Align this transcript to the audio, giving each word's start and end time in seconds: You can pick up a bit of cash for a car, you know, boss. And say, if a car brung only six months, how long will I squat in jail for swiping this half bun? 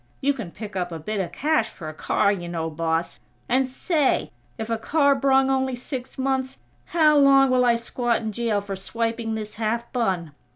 You 0.19 0.33
can 0.33 0.49
pick 0.49 0.75
up 0.75 0.91
a 0.91 0.97
bit 0.97 1.19
of 1.19 1.31
cash 1.31 1.69
for 1.69 1.87
a 1.87 1.93
car, 1.93 2.31
you 2.31 2.49
know, 2.49 2.71
boss. 2.71 3.19
And 3.47 3.69
say, 3.69 4.31
if 4.57 4.67
a 4.67 4.79
car 4.79 5.13
brung 5.13 5.51
only 5.51 5.75
six 5.75 6.17
months, 6.17 6.57
how 6.85 7.15
long 7.19 7.51
will 7.51 7.65
I 7.65 7.75
squat 7.75 8.17
in 8.21 8.31
jail 8.31 8.61
for 8.61 8.75
swiping 8.75 9.35
this 9.35 9.57
half 9.57 9.93
bun? 9.93 10.31